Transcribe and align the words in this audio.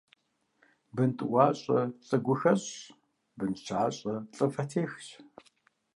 Бын 0.95 1.11
тӀуащӀэ 1.17 1.79
лӀы 2.07 2.17
гу 2.25 2.35
хэщӀщ, 2.39 2.67
бын 3.37 3.51
щащӀэ 3.63 4.15
лӀы 4.35 4.47
фэ 4.53 4.63
техщ. 4.69 5.07